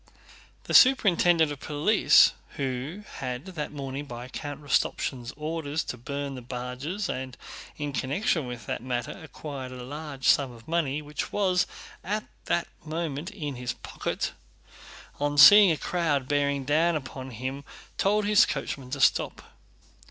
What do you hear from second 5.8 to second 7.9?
to burn the barges and had